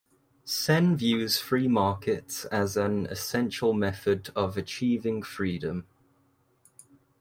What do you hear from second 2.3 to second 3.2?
as an